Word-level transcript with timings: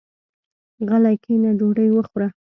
غلی 0.89 1.15
کېنه 1.23 1.51
ډوډۍ 1.59 1.89
وخوره. 1.93 2.27